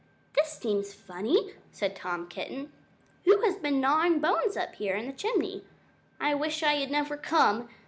"This 0.33 0.53
seems 0.53 0.95
funny," 0.95 1.53
said 1.71 1.95
Tom 1.95 2.27
Kitten. 2.27 2.71
"Who 3.25 3.41
has 3.41 3.57
been 3.57 3.79
gnawing 3.79 4.19
bones 4.19 4.57
up 4.57 4.73
here 4.73 4.95
in 4.95 5.05
the 5.05 5.13
chimney? 5.13 5.63
I 6.19 6.33
wish 6.33 6.63
I 6.63 6.73
had 6.77 6.89
never 6.89 7.15
come! 7.17 7.69